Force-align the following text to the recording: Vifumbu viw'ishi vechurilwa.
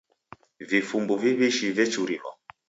Vifumbu 0.69 1.13
viw'ishi 1.21 1.67
vechurilwa. 1.77 2.31